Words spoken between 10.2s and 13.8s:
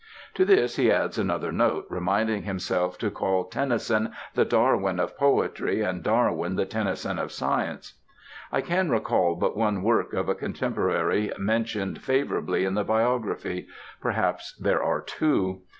a contemporary mentioned favorably in the biography;